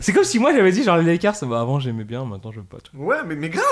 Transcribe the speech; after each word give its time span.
C'est 0.00 0.12
comme 0.12 0.24
si 0.24 0.38
moi 0.38 0.52
j'avais 0.54 0.72
dit 0.72 0.82
genre 0.82 0.96
les 0.98 1.04
Lakers, 1.04 1.34
bah 1.42 1.60
avant 1.60 1.78
j'aimais 1.80 2.04
bien, 2.04 2.24
maintenant 2.24 2.52
j'aime 2.52 2.64
pas. 2.66 2.78
tout. 2.78 2.96
Ouais, 2.96 3.18
mais, 3.26 3.36
mais 3.36 3.48
grave 3.48 3.64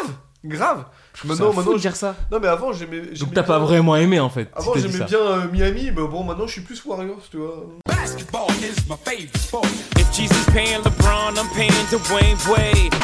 Grave 0.45 0.85
Maintenant, 1.25 1.55
maintenant, 1.55 1.73
de 1.73 1.77
je- 1.79 1.83
dire 1.83 1.97
ça. 1.97 2.15
Non, 2.31 2.39
mais 2.39 2.49
avant, 2.49 2.71
j'aimais. 2.73 3.01
Donc 3.19 3.33
t'as 3.33 3.43
pas 3.45 3.59
vraiment 3.59 3.97
aimé 3.97 4.21
en 4.21 4.29
fait. 4.29 4.51
Avant, 4.55 4.75
si 4.75 4.81
j'aimais 4.83 5.05
bien 5.07 5.19
euh, 5.19 5.49
Miami, 5.51 5.85
mais 5.87 6.07
bon, 6.07 6.23
maintenant, 6.23 6.47
je 6.47 6.53
suis 6.53 6.61
plus 6.61 6.85
Warriors, 6.85 7.23
tu 7.31 7.39
vois. 7.39 7.65
Basketball 7.87 8.51
is 8.61 8.75
my 8.89 8.97
favorite 9.05 9.37
sport. 9.39 9.65
If 9.99 10.13
Jesus 10.15 10.45
paying 10.53 10.83
LeBron, 10.85 11.35
I'm 11.39 11.49
paying 11.57 11.73
Dwayne 11.91 12.37
Wade. 12.51 12.95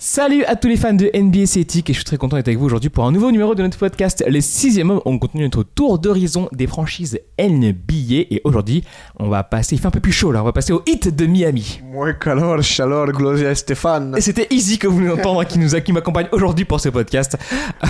Salut 0.00 0.44
à 0.44 0.54
tous 0.54 0.68
les 0.68 0.76
fans 0.76 0.92
de 0.94 1.10
NBA 1.12 1.46
Celtic 1.46 1.90
et 1.90 1.92
je 1.92 1.98
suis 1.98 2.04
très 2.04 2.18
content 2.18 2.36
d'être 2.36 2.46
avec 2.46 2.56
vous 2.56 2.66
aujourd'hui 2.66 2.88
pour 2.88 3.04
un 3.04 3.10
nouveau 3.10 3.32
numéro 3.32 3.56
de 3.56 3.64
notre 3.64 3.78
podcast, 3.78 4.22
le 4.28 4.40
sixième 4.40 4.90
homme. 4.90 5.00
On 5.04 5.18
continue 5.18 5.42
notre 5.42 5.64
tour 5.64 5.98
d'horizon 5.98 6.48
des 6.52 6.68
franchises 6.68 7.18
NBA 7.36 8.26
et 8.30 8.40
aujourd'hui 8.44 8.84
on 9.18 9.28
va 9.28 9.42
passer, 9.42 9.74
il 9.74 9.80
fait 9.80 9.88
un 9.88 9.90
peu 9.90 9.98
plus 9.98 10.12
chaud 10.12 10.30
là, 10.30 10.40
on 10.42 10.44
va 10.44 10.52
passer 10.52 10.72
au 10.72 10.84
hit 10.86 11.08
de 11.12 11.26
Miami. 11.26 11.80
Moi, 11.90 12.12
calor, 12.12 12.62
chalor, 12.62 13.06
Gloria 13.08 13.52
Stéphane. 13.56 14.14
Et 14.16 14.20
c'était 14.20 14.46
Easy 14.50 14.78
que 14.78 14.86
vous 14.86 14.98
venez 14.98 15.08
d'entendre 15.08 15.42
qui 15.42 15.58
nous 15.58 15.74
a, 15.74 15.80
qui 15.80 15.92
m'accompagne 15.92 16.28
aujourd'hui 16.30 16.64
pour 16.64 16.78
ce 16.78 16.90
podcast. 16.90 17.36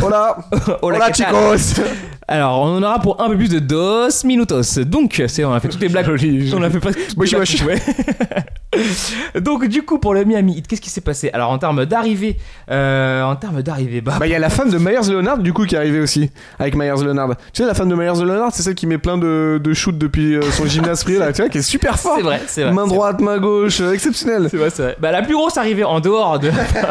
Hola 0.03 0.39
Hola, 0.81 0.97
Hola, 0.97 1.11
¿qué 1.11 1.25
tal? 1.25 1.59
chicos 1.59 1.83
Alors 2.27 2.63
on 2.63 2.79
en 2.79 2.83
aura 2.83 3.01
pour 3.01 3.21
un 3.21 3.29
peu 3.29 3.37
plus 3.37 3.51
de 3.51 3.59
dos 3.59 4.09
minutos. 4.25 4.83
Donc 4.87 5.23
c'est 5.29 5.45
on 5.45 5.53
a 5.53 5.61
fait 5.61 5.69
toutes 5.69 5.83
les 5.83 5.91
blagues. 5.91 6.07
Joli, 6.07 6.55
On 6.57 6.63
a 6.63 6.71
fait 6.71 6.81
presque 6.81 7.07
toutes 7.07 7.17
Moi, 7.19 7.27
les 7.27 7.31
je 7.31 7.37
blagues 7.37 7.47
suis. 7.47 7.67
Donc 9.41 9.67
du 9.67 9.83
coup 9.83 9.99
pour 9.99 10.15
le 10.15 10.25
Miami 10.25 10.59
Heat, 10.59 10.67
qu'est-ce 10.67 10.81
qui 10.81 10.91
s'est 10.91 11.01
passé? 11.01 11.31
Alors 11.33 11.51
en 11.51 11.59
termes 11.59 11.87
d'arrivée, 11.87 12.37
euh, 12.71 13.23
en 13.23 13.37
termes 13.37 13.63
d'arrivée, 13.63 14.01
bah 14.01 14.17
Bah, 14.21 14.27
il 14.27 14.31
y 14.31 14.35
a 14.35 14.39
la 14.39 14.51
femme 14.51 14.71
de 14.71 14.79
Myers 14.79 15.11
Leonard, 15.11 15.39
du 15.39 15.53
coup, 15.53 15.65
qui 15.65 15.75
est 15.75 15.79
arrivée 15.79 16.01
aussi, 16.01 16.31
avec 16.59 16.77
Myers 16.77 17.03
Leonard. 17.03 17.37
Tu 17.53 17.63
sais, 17.63 17.67
la 17.67 17.75
femme 17.75 17.89
de 17.89 17.95
Myers 17.95 18.23
Leonard, 18.23 18.51
c'est 18.53 18.63
celle 18.63 18.75
qui 18.75 18.87
met 18.87 18.99
plein 18.99 19.17
de, 19.17 19.61
de 19.63 19.73
shoots 19.73 19.97
depuis 19.97 20.37
euh, 20.37 20.43
son 20.53 20.67
gymnase 20.67 21.03
privé, 21.03 21.19
là, 21.19 21.33
tu 21.33 21.43
vois, 21.43 21.49
qui 21.49 21.59
est 21.59 21.63
super 21.63 21.99
fort. 21.99 22.15
c'est 22.17 22.23
vrai, 22.23 22.41
c'est 22.47 22.63
vrai. 22.63 22.73
Main 22.73 22.87
droite, 22.87 23.21
main 23.21 23.39
gauche, 23.39 23.81
euh, 23.81 23.93
exceptionnel. 23.93 24.49
C'est 24.51 24.59
vrai, 24.59 24.71
c'est 24.71 24.83
vrai. 24.83 24.97
Bah, 25.01 25.13
la 25.13 25.23
plus 25.23 25.35
grosse 25.35 25.57
arrivée 25.57 25.85
en 25.85 26.01
dehors 26.01 26.39
de, 26.39 26.51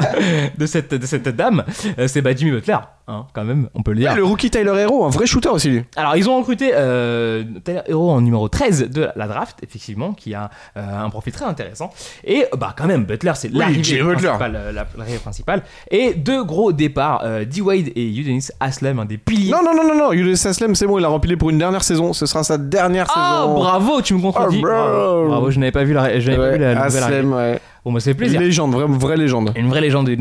de, 0.58 0.66
cette, 0.66 0.94
de 0.94 1.06
cette 1.06 1.28
dame, 1.30 1.64
c'est 2.08 2.22
bah, 2.22 2.32
Jimmy 2.36 2.52
Butler, 2.52 2.78
hein, 3.08 3.26
quand 3.34 3.44
même, 3.44 3.70
on 3.74 3.84
peut 3.84 3.92
le 3.92 4.00
dire. 4.00 4.12
Ouais, 4.12 4.18
le 4.18 4.24
rookie 4.24 4.50
Tyler 4.50 4.74
Hero, 4.78 5.06
un 5.06 5.10
vrai 5.10 5.26
shooter 5.26 5.50
aussi, 5.50 5.70
lui. 5.70 5.84
Alors, 5.96 6.16
ils 6.16 6.30
ont 6.30 6.38
recruté 6.38 6.72
euh, 6.74 7.44
Tyler 7.64 7.82
Hero 7.88 8.12
en 8.12 8.22
numéro 8.22 8.48
13 8.50 8.90
de 8.90 9.08
la 9.16 9.28
draft, 9.28 9.58
effectivement, 9.64 10.14
qui 10.14 10.34
a 10.34 10.50
euh, 10.78 11.06
un 11.06 11.10
profil 11.10 11.34
très 11.34 11.46
intéressant. 11.46 11.90
Et 12.24 12.46
bah, 12.58 12.74
quand 12.78 12.86
même, 12.88 13.06
Butler, 13.06 13.32
c'est 13.36 13.50
Oui, 13.50 13.58
l'arrivée 13.60 14.04
principale, 14.04 14.56
euh, 14.56 14.72
l'arrivée 14.98 15.20
principale. 15.20 15.64
Et 15.92 16.14
deux 16.14 16.44
gros 16.44 16.72
départs, 16.74 17.22
euh, 17.24 17.46
D-Wade 17.46 17.90
et 17.96 18.06
Udonis 18.20 18.50
Haslem, 18.60 19.00
un 19.00 19.06
des 19.06 19.18
piliers. 19.18 19.52
Non, 19.52 19.60
non, 19.64 19.74
non, 19.76 19.88
non, 19.88 19.96
non, 19.96 20.12
Ulysse 20.14 20.46
Aslem, 20.46 20.76
c'est 20.76 20.86
bon, 20.88 20.98
il 21.00 21.06
a 21.06 21.08
rempli 21.10 21.36
pour 21.36 21.50
une 21.50 21.58
dernière 21.58 21.84
saison. 21.84 22.14
Ce 22.14 22.26
sera 22.26 22.44
sa 22.44 22.58
dernière 22.58 23.08
Ah, 23.16 23.42
saison. 23.42 23.54
bravo, 23.56 24.02
tu 24.02 24.14
me 24.14 24.22
contredis. 24.22 24.58
Oh, 24.60 24.62
bro. 24.62 24.72
bravo, 24.72 25.28
bravo, 25.28 25.52
je 25.52 25.60
n'avais 25.60 25.72
pas 25.72 25.84
vu 25.84 25.94
la, 25.94 26.04
pas 26.04 26.08
Ouais, 26.08 26.54
vu 26.54 26.60
la. 26.60 26.82
Aslem, 26.84 27.34
ouais. 27.34 27.60
Bah, 27.92 28.00
ça 28.00 28.12
fait 28.12 28.16
plaisir. 28.16 28.40
Légende, 28.40 28.74
vraie, 28.74 28.86
vraie 28.88 29.18
légende. 29.18 29.54
Une 29.56 29.68
vraie 29.68 29.82
légende 29.82 30.08
de, 30.08 30.16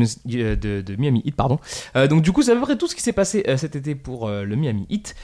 de, 0.55 0.81
de 0.81 0.95
Miami 0.97 1.21
Heat, 1.25 1.35
pardon. 1.35 1.59
Euh, 1.95 2.07
donc 2.07 2.21
du 2.21 2.31
coup, 2.31 2.41
c'est 2.41 2.51
à 2.51 2.55
peu 2.55 2.61
près 2.61 2.77
tout 2.77 2.87
ce 2.87 2.95
qui 2.95 3.01
s'est 3.01 3.13
passé 3.13 3.43
euh, 3.47 3.57
cet 3.57 3.75
été 3.75 3.95
pour 3.95 4.27
euh, 4.27 4.43
le 4.43 4.55
Miami 4.55 4.85
Heat. 4.89 5.15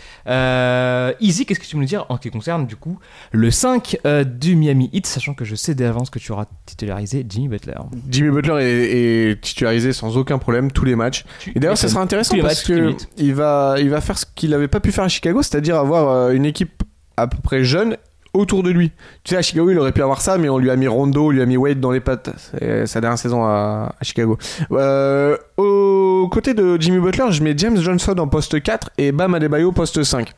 Easy, 1.20 1.46
qu'est-ce 1.46 1.60
que 1.60 1.66
tu 1.66 1.76
veux 1.76 1.82
nous 1.82 1.88
dire 1.88 2.06
en 2.10 2.18
ce 2.18 2.22
qui 2.22 2.30
concerne 2.30 2.66
du 2.66 2.76
coup 2.76 3.00
le 3.32 3.52
5 3.52 3.98
euh, 4.06 4.24
du 4.24 4.56
Miami 4.56 4.90
Heat, 4.94 5.06
sachant 5.08 5.34
que 5.34 5.46
je 5.46 5.56
sais 5.56 5.76
d'avance 5.76 6.10
que 6.10 6.20
tu 6.20 6.32
auras 6.32 6.46
titularisé 6.66 7.26
Jimmy 7.28 7.48
Butler. 7.48 7.76
Jimmy 8.10 8.30
Butler 8.32 8.64
est, 8.64 9.32
est 9.32 9.42
titularisé 9.42 9.94
sans 9.94 10.18
aucun 10.18 10.38
problème 10.38 10.72
tous 10.72 10.86
les 10.86 10.96
matchs. 10.96 11.26
Et 11.56 11.60
d'ailleurs, 11.60 11.78
ça 11.78 11.88
sera 11.88 12.02
intéressant 12.02 12.36
parce 12.38 12.44
matchs, 12.48 12.60
toutes 12.64 12.70
les 12.70 12.76
que 12.76 12.86
minutes. 12.86 13.10
il 13.18 13.34
va, 13.34 13.76
il 13.80 13.90
va 13.90 14.02
faire 14.02 14.18
ce 14.18 14.26
qu'il 14.36 14.54
avait 14.54 14.68
pas 14.68 14.80
pu 14.80 14.92
faire 14.92 15.04
à 15.04 15.10
Chicago, 15.10 15.42
c'est-à-dire 15.42 15.78
avoir 15.78 16.30
une 16.32 16.46
équipe 16.46 16.84
à 17.18 17.28
peu 17.28 17.38
près 17.42 17.64
jeune 17.64 17.98
autour 18.34 18.64
de 18.64 18.72
lui. 18.72 18.92
Tu 19.23 19.31
sais, 19.31 19.38
à 19.38 19.42
Chicago, 19.42 19.70
il 19.70 19.78
aurait 19.78 19.92
pu 19.92 20.02
avoir 20.02 20.22
ça, 20.22 20.38
mais 20.38 20.50
on 20.50 20.58
lui 20.58 20.72
a 20.72 20.76
mis 20.76 20.88
Rondo, 20.88 21.28
on 21.28 21.30
lui 21.30 21.42
a 21.42 21.45
mis 21.45 21.58
Wade 21.58 21.80
dans 21.80 21.92
les 21.92 22.00
pattes. 22.00 22.31
C'est 22.52 22.88
sa 22.88 23.00
dernière 23.00 23.19
saison 23.19 23.44
à, 23.44 23.96
Chicago. 24.02 24.38
Euh, 24.72 25.38
au 25.58 26.28
côté 26.31 26.53
de 26.53 26.80
Jimmy 26.80 27.00
Butler, 27.00 27.31
je 27.31 27.44
mets 27.44 27.53
James 27.58 27.78
Johnson 27.78 28.16
en 28.18 28.28
poste 28.28 28.62
4 28.62 28.91
et 28.97 29.12
Bam 29.12 29.34
Adebayo 29.35 29.72
poste 29.72 30.03
5. 30.03 30.31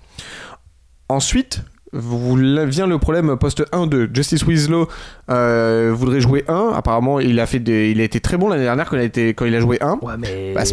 Ensuite, 1.08 1.62
vient 1.96 2.88
le 2.88 2.98
problème 2.98 3.36
poste 3.38 3.64
1-2. 3.72 4.14
Justice 4.14 4.46
Winslow 4.46 4.88
euh, 5.30 5.92
voudrait 5.96 6.22
jouer 6.22 6.44
1. 6.48 6.72
Apparemment, 6.76 7.20
il 7.20 7.40
a, 7.40 7.46
fait 7.46 7.60
des, 7.60 7.92
il 7.92 8.02
a 8.02 8.04
été 8.04 8.20
très 8.20 8.38
bon 8.38 8.50
l'année 8.50 8.64
dernière 8.64 8.90
quand 8.90 8.98
il 8.98 9.02
a, 9.02 9.06
été, 9.06 9.34
quand 9.34 9.46
il 9.46 9.56
a 9.56 9.60
joué 9.60 9.78
1. 9.82 10.00
Ouais, 10.02 10.14
mais. 10.18 10.54
Bah, 10.54 10.64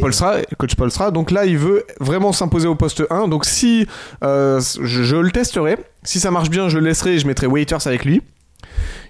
coach 0.58 0.72
Spolstra. 0.72 1.10
Donc 1.10 1.30
là, 1.30 1.46
il 1.46 1.58
veut 1.58 1.84
vraiment 2.00 2.32
s'imposer 2.32 2.68
au 2.68 2.74
poste 2.74 3.04
1. 3.10 3.28
Donc 3.28 3.44
si 3.44 3.86
euh, 4.24 4.60
je, 4.60 5.02
je 5.02 5.16
le 5.16 5.30
testerai, 5.30 5.76
si 6.02 6.20
ça 6.20 6.30
marche 6.30 6.50
bien, 6.50 6.68
je 6.68 6.78
le 6.78 6.84
laisserai 6.84 7.14
et 7.14 7.18
je 7.18 7.26
mettrai 7.26 7.46
Waiters 7.46 7.86
avec 7.86 8.04
lui. 8.04 8.22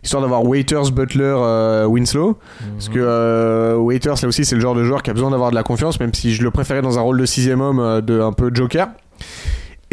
Histoire 0.03 0.23
d'avoir 0.23 0.45
Waiters, 0.45 0.91
Butler, 0.91 1.35
euh, 1.37 1.87
Winslow. 1.87 2.37
Parce 2.73 2.89
que 2.89 2.99
euh, 2.99 3.77
Waiters, 3.77 4.17
là 4.23 4.29
aussi, 4.29 4.45
c'est 4.45 4.57
le 4.57 4.61
genre 4.61 4.75
de 4.75 4.83
joueur 4.83 5.03
qui 5.03 5.11
a 5.11 5.13
besoin 5.13 5.31
d'avoir 5.31 5.51
de 5.51 5.55
la 5.55 5.63
confiance, 5.63 6.01
même 6.01 6.13
si 6.13 6.35
je 6.35 6.43
le 6.43 6.51
préférais 6.51 6.83
dans 6.83 6.99
un 6.99 7.03
rôle 7.03 7.21
de 7.21 7.27
sixième 7.27 7.61
homme, 7.61 7.79
euh, 7.79 8.01
de 8.01 8.21
un 8.21 8.33
peu 8.33 8.51
joker. 8.53 8.89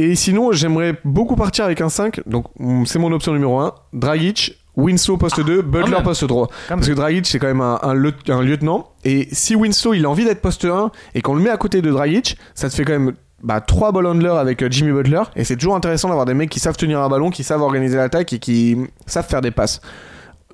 Et 0.02 0.16
sinon, 0.16 0.54
j'aimerais 0.54 0.96
beaucoup 1.04 1.36
partir 1.36 1.66
avec 1.66 1.82
un 1.82 1.90
5. 1.90 2.22
Donc, 2.26 2.46
mm, 2.58 2.86
c'est 2.86 3.00
mon 3.00 3.12
option 3.12 3.34
numéro 3.34 3.60
1. 3.60 3.74
Dragic, 3.92 4.58
Winslow 4.78 5.18
poste 5.18 5.42
2, 5.42 5.62
Butler 5.62 5.98
poste 6.04 6.26
3. 6.26 6.48
Parce 6.70 6.88
que 6.88 6.94
Dragic, 6.94 7.26
c'est 7.28 7.38
quand 7.38 7.48
même 7.48 7.60
un, 7.60 7.80
un 7.82 7.94
lieu- 7.94 8.14
un 8.30 8.42
lieutenant. 8.42 8.88
Et 9.04 9.28
si 9.34 9.56
Winslow, 9.56 9.94
il 9.94 10.06
a 10.06 10.10
envie 10.10 10.24
d'être 10.24 10.42
poste 10.42 10.64
1 10.64 10.92
et 11.16 11.22
qu'on 11.22 11.36
le 11.36 11.42
met 11.42 11.50
à 11.50 11.58
côté 11.58 11.82
de 11.82 11.92
Dragic, 11.92 12.38
ça 12.56 12.70
te 12.70 12.76
fait 12.76 12.86
quand 12.86 12.94
même 12.94 13.12
bah, 13.44 13.60
3 13.60 13.92
ball 13.92 14.06
handlers 14.06 14.38
avec 14.38 14.62
euh, 14.64 14.68
Jimmy 14.72 14.92
Butler. 14.94 15.22
Et 15.36 15.44
c'est 15.44 15.58
toujours 15.58 15.76
intéressant 15.76 16.08
d'avoir 16.08 16.26
des 16.26 16.34
mecs 16.34 16.50
qui 16.50 16.62
savent 16.62 16.78
tenir 16.78 17.02
un 17.02 17.10
ballon, 17.10 17.30
qui 17.30 17.44
savent 17.44 17.62
organiser 17.62 17.98
l'attaque 17.98 18.32
et 18.32 18.40
qui 18.40 18.78
savent 19.06 19.28
faire 19.28 19.42
des 19.42 19.52
passes. 19.52 19.82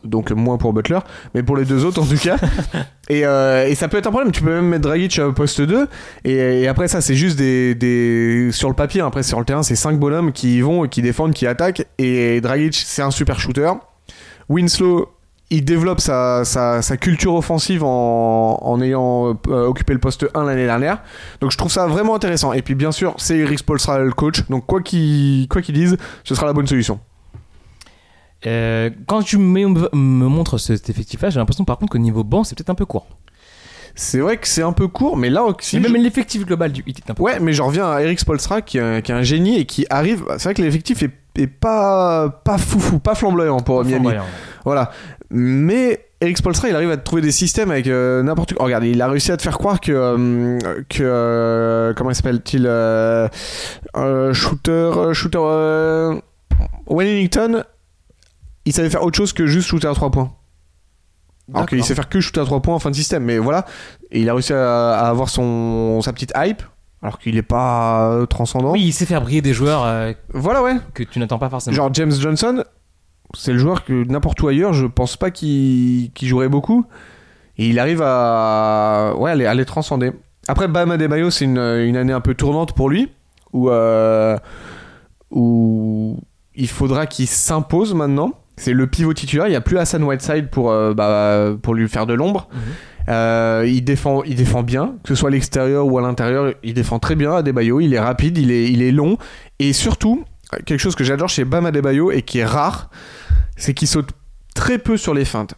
Donc 0.05 0.31
moins 0.31 0.57
pour 0.57 0.73
Butler, 0.73 0.99
mais 1.33 1.43
pour 1.43 1.57
les 1.57 1.65
deux 1.65 1.85
autres 1.85 2.01
en 2.01 2.05
tout 2.05 2.17
cas. 2.17 2.37
et, 3.09 3.25
euh, 3.25 3.67
et 3.67 3.75
ça 3.75 3.87
peut 3.87 3.97
être 3.97 4.07
un 4.07 4.11
problème. 4.11 4.31
Tu 4.31 4.41
peux 4.41 4.53
même 4.53 4.67
mettre 4.67 4.83
Dragic 4.83 5.19
à 5.19 5.31
poste 5.31 5.61
2. 5.61 5.87
Et, 6.23 6.33
et 6.33 6.67
après 6.67 6.87
ça, 6.87 7.01
c'est 7.01 7.15
juste 7.15 7.37
des, 7.37 7.75
des... 7.75 8.49
Sur 8.51 8.69
le 8.69 8.75
papier, 8.75 9.01
après 9.01 9.23
sur 9.23 9.39
le 9.39 9.45
terrain, 9.45 9.63
c'est 9.63 9.75
5 9.75 9.99
bonhommes 9.99 10.31
qui 10.31 10.57
y 10.57 10.61
vont, 10.61 10.87
qui 10.87 11.01
défendent, 11.01 11.33
qui 11.33 11.47
attaquent. 11.47 11.85
Et 11.97 12.41
Dragic, 12.41 12.75
c'est 12.75 13.01
un 13.01 13.11
super 13.11 13.39
shooter. 13.39 13.71
Winslow, 14.49 15.09
il 15.51 15.63
développe 15.63 16.01
sa, 16.01 16.43
sa, 16.43 16.81
sa 16.81 16.97
culture 16.97 17.35
offensive 17.35 17.83
en, 17.83 18.57
en 18.61 18.81
ayant 18.81 19.37
euh, 19.47 19.67
occupé 19.67 19.93
le 19.93 19.99
poste 19.99 20.25
1 20.33 20.43
l'année 20.43 20.65
dernière. 20.65 21.01
Donc 21.39 21.51
je 21.51 21.57
trouve 21.57 21.71
ça 21.71 21.87
vraiment 21.87 22.15
intéressant. 22.15 22.53
Et 22.53 22.61
puis 22.61 22.75
bien 22.75 22.91
sûr, 22.91 23.13
c'est 23.17 23.37
Eric 23.37 23.59
Spoelstra 23.59 23.99
le 23.99 24.11
coach. 24.11 24.47
Donc 24.49 24.65
quoi 24.65 24.81
qu'il 24.81 25.47
quoi 25.47 25.61
qu'il 25.61 25.75
dise, 25.75 25.97
ce 26.23 26.35
sera 26.35 26.47
la 26.47 26.53
bonne 26.53 26.67
solution. 26.67 26.99
Euh, 28.47 28.89
quand 29.07 29.21
tu 29.23 29.37
me, 29.37 29.67
me 29.67 30.27
montres 30.27 30.59
cet 30.59 30.89
effectif-là, 30.89 31.29
j'ai 31.29 31.39
l'impression 31.39 31.65
par 31.65 31.77
contre 31.77 31.91
qu'au 31.93 31.97
niveau 31.97 32.23
banc, 32.23 32.43
c'est 32.43 32.55
peut-être 32.55 32.69
un 32.69 32.75
peu 32.75 32.85
court. 32.85 33.07
C'est 33.97 34.19
vrai 34.19 34.35
que 34.37 34.47
c'est 34.47 34.61
un 34.61 34.73
peu 34.73 34.87
court, 34.89 35.15
mais 35.15 35.29
là 35.29 35.43
aussi. 35.45 35.77
Et 35.77 35.81
je- 35.81 35.87
même 35.87 36.01
l'effectif 36.01 36.45
global 36.45 36.71
du 36.71 36.83
Heat 36.85 36.99
est 36.99 37.11
un 37.11 37.13
peu 37.13 37.23
Ouais, 37.23 37.39
mais 37.39 37.53
j'en 37.53 37.67
reviens 37.67 37.89
à 37.89 38.01
Eric 38.01 38.19
Spolstra 38.19 38.61
qui 38.61 38.77
est, 38.77 38.81
un, 38.81 39.01
qui 39.01 39.11
est 39.11 39.15
un 39.15 39.23
génie 39.23 39.57
et 39.57 39.65
qui 39.65 39.85
arrive. 39.89 40.25
C'est 40.37 40.43
vrai 40.43 40.53
que 40.53 40.61
l'effectif 40.61 41.01
est, 41.01 41.11
est 41.37 41.47
pas 41.47 42.29
pas 42.43 42.57
foufou, 42.57 42.99
pas 42.99 43.15
flamboyant 43.15 43.61
pour 43.61 43.77
Miami. 43.85 43.93
flamboyant. 43.93 44.23
Voilà. 44.65 44.91
Mais 45.29 46.05
Eric 46.19 46.37
Spolstra, 46.37 46.67
il 46.67 46.75
arrive 46.75 46.91
à 46.91 46.97
te 46.97 47.03
trouver 47.03 47.21
des 47.21 47.31
systèmes 47.31 47.71
avec 47.71 47.87
euh, 47.87 48.21
n'importe 48.21 48.53
quoi. 48.53 48.63
Oh, 48.63 48.65
regarde, 48.65 48.83
il 48.83 49.01
a 49.01 49.07
réussi 49.07 49.31
à 49.31 49.37
te 49.37 49.41
faire 49.41 49.57
croire 49.57 49.79
que 49.79 49.91
euh, 49.93 50.59
que 50.89 51.01
euh, 51.01 51.93
comment 51.93 52.09
il 52.11 52.15
s'appelle-t-il 52.15 52.63
shooter 54.33 54.91
shooter 55.13 56.19
Wayne 56.87 57.09
Ellington, 57.09 57.63
il 58.65 58.73
savait 58.73 58.89
faire 58.89 59.03
autre 59.03 59.17
chose 59.17 59.33
que 59.33 59.45
juste 59.47 59.67
shooter 59.67 59.87
à 59.87 59.93
3 59.93 60.11
points. 60.11 60.31
Alors 61.53 61.67
qu'il 61.67 61.83
sait 61.83 61.93
faire 61.95 62.09
que 62.09 62.19
shooter 62.19 62.41
à 62.41 62.45
3 62.45 62.61
points 62.61 62.75
en 62.75 62.79
fin 62.79 62.89
de 62.89 62.95
système, 62.95 63.23
mais 63.23 63.37
voilà. 63.37 63.65
Et 64.11 64.21
il 64.21 64.29
a 64.29 64.33
réussi 64.33 64.53
à, 64.53 64.93
à 64.93 65.07
avoir 65.09 65.29
son 65.29 66.01
sa 66.01 66.11
petite 66.13 66.33
hype. 66.35 66.61
Alors 67.03 67.19
qu'il 67.19 67.37
est 67.37 67.43
pas 67.43 68.09
euh, 68.09 68.25
transcendant. 68.25 68.71
Oui, 68.71 68.81
il 68.85 68.91
sait 68.91 69.05
faire 69.05 69.21
briller 69.21 69.41
des 69.43 69.53
joueurs 69.53 69.83
euh, 69.85 70.13
Voilà, 70.33 70.63
ouais. 70.63 70.73
que 70.95 71.03
tu 71.03 71.19
n'attends 71.19 71.37
pas 71.37 71.49
forcément. 71.49 71.75
Genre 71.75 71.93
James 71.93 72.11
Johnson, 72.11 72.63
c'est 73.35 73.51
le 73.53 73.59
joueur 73.59 73.83
que 73.85 74.05
n'importe 74.05 74.41
où 74.41 74.47
ailleurs, 74.47 74.73
je 74.73 74.87
pense 74.87 75.15
pas 75.15 75.29
qu'il 75.29 76.09
jouerait 76.19 76.49
beaucoup. 76.49 76.85
Et 77.59 77.69
il 77.69 77.77
arrive 77.79 78.01
à, 78.03 79.13
ouais, 79.17 79.31
à, 79.31 79.35
les, 79.35 79.45
à 79.45 79.53
les 79.53 79.65
transcender. 79.65 80.13
Après, 80.47 80.67
Bam 80.67 80.89
Adebayo, 80.89 81.29
c'est 81.29 81.45
une, 81.45 81.59
une 81.59 81.95
année 81.95 82.13
un 82.13 82.21
peu 82.21 82.33
tournante 82.33 82.73
pour 82.73 82.89
lui, 82.89 83.11
où, 83.53 83.69
euh, 83.69 84.37
où 85.31 86.19
il 86.55 86.67
faudra 86.67 87.05
qu'il 87.05 87.27
s'impose 87.27 87.93
maintenant. 87.93 88.31
C'est 88.57 88.73
le 88.73 88.87
pivot 88.87 89.13
titulaire, 89.13 89.47
il 89.47 89.51
n'y 89.51 89.55
a 89.55 89.61
plus 89.61 89.77
Hassan 89.77 90.03
Whiteside 90.03 90.49
pour, 90.49 90.71
euh, 90.71 90.93
bah, 90.93 91.55
pour 91.61 91.73
lui 91.73 91.89
faire 91.89 92.05
de 92.05 92.13
l'ombre. 92.13 92.47
Mhm. 92.53 92.59
Euh, 93.07 93.65
il, 93.67 93.83
défend, 93.83 94.23
il 94.23 94.35
défend 94.35 94.63
bien, 94.63 94.95
que 95.03 95.09
ce 95.09 95.15
soit 95.15 95.29
à 95.29 95.31
l'extérieur 95.31 95.85
ou 95.85 95.99
à 95.99 96.01
l'intérieur, 96.01 96.53
il 96.63 96.73
défend 96.73 96.99
très 96.99 97.15
bien 97.15 97.33
Adebayo, 97.33 97.79
il 97.79 97.93
est 97.93 97.99
rapide, 97.99 98.37
il 98.37 98.51
est, 98.51 98.71
il 98.71 98.81
est 98.81 98.91
long. 98.91 99.17
Et 99.59 99.73
surtout, 99.73 100.25
quelque 100.65 100.79
chose 100.79 100.95
que 100.95 101.03
j'adore 101.03 101.29
chez 101.29 101.45
Bam 101.45 101.65
Adebayo 101.65 102.11
et 102.11 102.23
qui 102.23 102.39
est 102.39 102.45
rare, 102.45 102.89
c'est 103.57 103.73
qu'il 103.73 103.87
saute 103.87 104.09
très 104.55 104.77
peu 104.77 104.97
sur 104.97 105.13
les 105.13 105.25
feintes. 105.25 105.53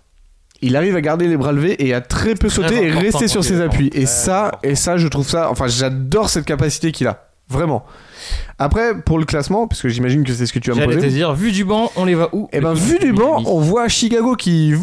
Il 0.61 0.75
arrive 0.75 0.95
à 0.95 1.01
garder 1.01 1.27
les 1.27 1.37
bras 1.37 1.51
levés 1.51 1.85
et 1.85 1.93
à 1.93 2.01
très 2.01 2.33
peu 2.33 2.47
Très 2.47 2.63
sauter 2.63 2.83
et 2.83 2.91
rester 2.91 3.27
sur 3.27 3.43
ses 3.43 3.61
appuis. 3.61 3.91
Et 3.93 4.07
ça, 4.07 4.53
et 4.63 4.73
ça, 4.73 4.97
je 4.97 5.07
trouve 5.07 5.27
ça. 5.27 5.51
Enfin, 5.51 5.67
j'adore 5.67 6.29
cette 6.29 6.45
capacité 6.45 6.91
qu'il 6.91 7.07
a. 7.07 7.26
Vraiment. 7.49 7.85
Après, 8.59 8.99
pour 8.99 9.19
le 9.19 9.25
classement, 9.25 9.67
parce 9.67 9.81
que 9.81 9.87
j'imagine 9.89 10.23
que 10.25 10.33
c'est 10.33 10.45
ce 10.45 10.51
que 10.53 10.59
tu 10.59 10.69
vas 10.69 10.75
me 10.75 10.81
J'allais 10.81 10.95
te 10.95 10.99
poser. 11.01 11.09
dire, 11.15 11.33
vu 11.33 11.51
du 11.51 11.63
banc, 11.63 11.91
on 11.95 12.03
les 12.05 12.15
va 12.15 12.29
où 12.33 12.49
Et 12.51 12.59
ben, 12.59 12.73
vu 12.73 12.99
du 12.99 13.13
banc, 13.13 13.41
on 13.45 13.59
voit 13.59 13.87
Chicago 13.87 14.35
qui 14.35 14.73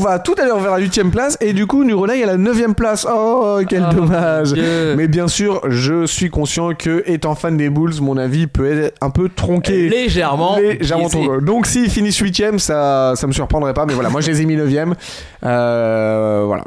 va 0.00 0.18
tout 0.18 0.34
à 0.38 0.44
l'heure 0.44 0.58
vers 0.58 0.72
la 0.72 0.80
8ème 0.80 1.10
place 1.10 1.38
et 1.40 1.52
du 1.52 1.66
coup, 1.68 1.84
New 1.84 1.96
Orleans 1.96 2.14
est 2.14 2.24
à 2.24 2.26
la 2.26 2.36
9ème 2.36 2.74
place. 2.74 3.06
Oh, 3.08 3.60
quel 3.68 3.86
Oh, 3.88 3.94
dommage. 3.94 4.52
Dieu. 4.54 4.94
Mais 4.96 5.06
bien 5.06 5.28
sûr, 5.28 5.60
je 5.70 6.04
suis 6.04 6.30
conscient 6.30 6.74
que, 6.74 7.04
étant 7.06 7.36
fan 7.36 7.56
des 7.56 7.70
Bulls, 7.70 8.00
mon 8.00 8.16
avis 8.16 8.48
peut 8.48 8.66
être 8.86 8.96
un 9.00 9.10
peu 9.10 9.28
tronqué. 9.28 9.88
légèrement. 9.88 10.56
Légèrement 10.56 11.06
biaisé. 11.06 11.24
tronqué. 11.26 11.44
Donc, 11.44 11.66
s'ils 11.66 11.90
finissent 11.90 12.20
8ème, 12.20 12.58
ça, 12.58 13.12
ça 13.14 13.26
me 13.28 13.32
surprendrait 13.32 13.74
pas. 13.74 13.86
Mais 13.86 13.94
voilà, 13.94 14.08
moi, 14.10 14.20
je 14.20 14.32
les 14.32 14.42
ai 14.42 14.46
mis 14.46 14.56
9ème. 14.56 14.94
Euh, 15.44 16.42
voilà. 16.44 16.64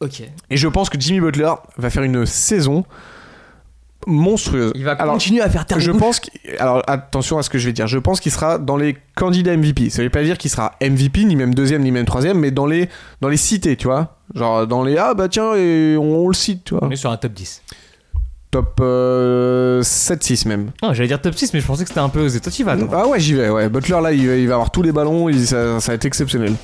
Ok. 0.00 0.22
Et 0.50 0.56
je 0.56 0.68
pense 0.68 0.90
que 0.90 1.00
Jimmy 1.00 1.18
Butler 1.20 1.50
va 1.76 1.90
faire 1.90 2.04
une 2.04 2.24
saison 2.24 2.84
monstrueuse. 4.08 4.72
Il 4.74 4.84
va 4.84 4.92
Alors, 4.92 5.14
continuer 5.14 5.40
à 5.42 5.48
faire 5.48 5.64
taire 5.66 5.78
je 5.78 5.92
pense 5.92 6.18
que, 6.20 6.28
alors 6.58 6.82
attention 6.86 7.38
à 7.38 7.42
ce 7.42 7.50
que 7.50 7.58
je 7.58 7.66
vais 7.66 7.72
dire. 7.72 7.86
Je 7.86 7.98
pense 7.98 8.18
qu'il 8.20 8.32
sera 8.32 8.58
dans 8.58 8.76
les 8.76 8.96
candidats 9.14 9.56
MVP. 9.56 9.90
Ça 9.90 10.02
veut 10.02 10.10
pas 10.10 10.22
dire 10.24 10.38
qu'il 10.38 10.50
sera 10.50 10.72
MVP 10.82 11.24
ni 11.24 11.36
même 11.36 11.54
deuxième 11.54 11.82
ni 11.82 11.90
même 11.92 12.06
troisième, 12.06 12.38
mais 12.38 12.50
dans 12.50 12.66
les 12.66 12.88
dans 13.20 13.28
les 13.28 13.36
cités, 13.36 13.76
tu 13.76 13.86
vois. 13.86 14.16
Genre 14.34 14.66
dans 14.66 14.82
les 14.82 14.96
ah 14.96 15.14
bah 15.14 15.28
tiens 15.28 15.54
et 15.54 15.96
on, 15.98 16.24
on 16.24 16.28
le 16.28 16.34
cite, 16.34 16.64
tu 16.64 16.74
vois. 16.74 16.84
On 16.86 16.90
est 16.90 16.96
sur 16.96 17.10
un 17.10 17.16
top 17.16 17.32
10. 17.32 17.62
Top 18.50 18.78
euh, 18.80 19.82
7-6 19.82 20.48
même. 20.48 20.70
Non, 20.82 20.94
j'allais 20.94 21.08
dire 21.08 21.20
top 21.20 21.34
6, 21.34 21.52
mais 21.52 21.60
je 21.60 21.66
pensais 21.66 21.82
que 21.84 21.88
c'était 21.88 22.00
un 22.00 22.08
peu 22.08 22.24
aux 22.24 22.30
toi 22.30 22.50
tu 22.50 22.62
y 22.62 22.64
vas. 22.64 22.76
Ah 22.92 23.06
ouais 23.06 23.20
j'y 23.20 23.34
vais. 23.34 23.50
Ouais. 23.50 23.68
Butler 23.68 24.00
là 24.02 24.12
il, 24.12 24.26
va- 24.26 24.36
il 24.36 24.48
va 24.48 24.54
avoir 24.54 24.70
tous 24.70 24.82
les 24.82 24.90
ballons. 24.92 25.28
il- 25.28 25.46
ça, 25.46 25.78
ça 25.80 25.92
va 25.92 25.96
être 25.96 26.06
exceptionnel. 26.06 26.54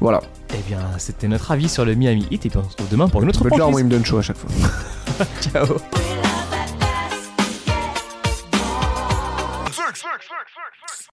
Voilà. 0.00 0.20
Eh 0.54 0.62
bien, 0.68 0.78
c'était 0.98 1.26
notre 1.28 1.50
avis 1.50 1.68
sur 1.70 1.84
le 1.84 1.94
Miami 1.94 2.26
Heat, 2.30 2.46
et 2.46 2.48
puis 2.50 2.58
on 2.58 2.62
se 2.64 2.68
retrouve 2.68 2.88
demain 2.90 3.08
pour 3.08 3.22
une 3.22 3.28
autre 3.30 3.42
Butler 3.42 3.56
moi 3.58 3.66
franchise. 3.68 3.80
il 3.80 3.84
me 3.86 3.90
donne 3.90 4.04
chaud 4.04 4.18
à 4.18 4.22
chaque 4.22 4.36
fois. 4.36 4.50
Ciao. 5.40 5.66